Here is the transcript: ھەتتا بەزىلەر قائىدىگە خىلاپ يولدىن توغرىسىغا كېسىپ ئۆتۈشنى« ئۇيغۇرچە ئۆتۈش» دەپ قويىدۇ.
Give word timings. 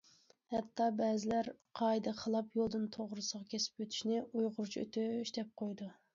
ھەتتا 0.51 0.85
بەزىلەر 1.01 1.49
قائىدىگە 1.79 2.13
خىلاپ 2.21 2.57
يولدىن 2.61 2.89
توغرىسىغا 2.97 3.43
كېسىپ 3.53 3.87
ئۆتۈشنى« 3.87 4.19
ئۇيغۇرچە 4.25 4.85
ئۆتۈش» 4.87 5.37
دەپ 5.39 5.55
قويىدۇ. 5.63 5.93